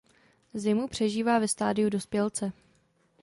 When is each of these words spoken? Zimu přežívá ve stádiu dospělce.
Zimu 0.53 0.87
přežívá 0.87 1.39
ve 1.39 1.47
stádiu 1.47 1.89
dospělce. 1.89 2.51